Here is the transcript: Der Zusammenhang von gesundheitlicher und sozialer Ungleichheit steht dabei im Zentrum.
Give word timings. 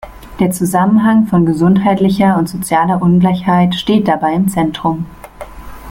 Der 0.39 0.49
Zusammenhang 0.49 1.27
von 1.27 1.45
gesundheitlicher 1.45 2.35
und 2.39 2.49
sozialer 2.49 3.03
Ungleichheit 3.03 3.75
steht 3.75 4.07
dabei 4.07 4.33
im 4.33 4.47
Zentrum. 4.49 5.05